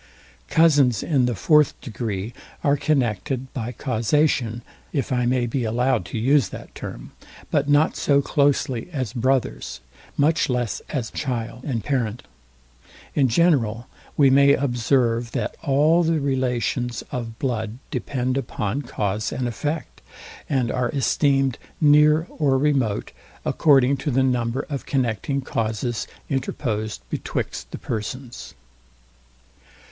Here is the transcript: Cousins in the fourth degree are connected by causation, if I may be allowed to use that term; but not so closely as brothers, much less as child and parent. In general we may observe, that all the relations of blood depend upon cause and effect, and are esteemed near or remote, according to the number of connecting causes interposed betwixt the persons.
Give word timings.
Cousins 0.49 1.03
in 1.03 1.27
the 1.27 1.35
fourth 1.35 1.79
degree 1.79 2.33
are 2.63 2.75
connected 2.75 3.53
by 3.53 3.71
causation, 3.71 4.63
if 4.91 5.11
I 5.11 5.27
may 5.27 5.45
be 5.45 5.63
allowed 5.63 6.05
to 6.05 6.17
use 6.17 6.49
that 6.49 6.73
term; 6.73 7.11
but 7.51 7.69
not 7.69 7.95
so 7.95 8.19
closely 8.19 8.89
as 8.91 9.13
brothers, 9.13 9.79
much 10.17 10.49
less 10.49 10.81
as 10.89 11.11
child 11.11 11.65
and 11.65 11.83
parent. 11.83 12.23
In 13.13 13.27
general 13.27 13.85
we 14.17 14.31
may 14.31 14.53
observe, 14.53 15.33
that 15.33 15.55
all 15.61 16.01
the 16.01 16.19
relations 16.19 17.03
of 17.11 17.37
blood 17.37 17.77
depend 17.91 18.37
upon 18.37 18.81
cause 18.81 19.31
and 19.31 19.47
effect, 19.47 20.01
and 20.49 20.71
are 20.71 20.89
esteemed 20.89 21.59
near 21.79 22.25
or 22.39 22.57
remote, 22.57 23.11
according 23.45 23.97
to 23.97 24.09
the 24.09 24.23
number 24.23 24.65
of 24.67 24.87
connecting 24.87 25.41
causes 25.41 26.07
interposed 26.27 27.01
betwixt 27.11 27.69
the 27.69 27.77
persons. 27.77 28.55